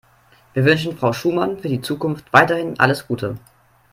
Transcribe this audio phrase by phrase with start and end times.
[0.55, 3.37] Wir wünschen Frau Schumann für die Zukunft weiterhin alles Gute.